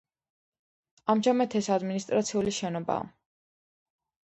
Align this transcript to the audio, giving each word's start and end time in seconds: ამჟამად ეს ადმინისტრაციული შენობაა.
ამჟამად 1.15 1.57
ეს 1.61 1.69
ადმინისტრაციული 1.77 2.57
შენობაა. 2.63 3.07